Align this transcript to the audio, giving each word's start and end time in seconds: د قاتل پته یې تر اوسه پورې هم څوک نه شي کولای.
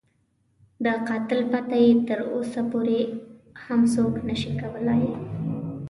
د 0.83 0.85
قاتل 1.07 1.39
پته 1.51 1.77
یې 1.85 1.91
تر 2.07 2.19
اوسه 2.33 2.61
پورې 2.71 2.99
هم 3.63 3.81
څوک 3.93 4.13
نه 4.27 4.35
شي 4.41 4.51
کولای. 4.61 5.05